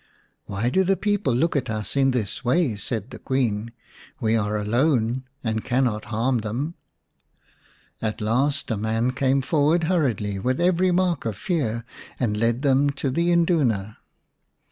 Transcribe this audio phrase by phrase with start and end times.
[0.45, 3.71] "Why do the people look at us in this way?" said the Queen."
[4.19, 6.73] We are alone and cannot harm them."
[8.01, 11.85] At last a man came forward hurriedly, with every mark of fear,
[12.19, 13.99] and led them to the Induna.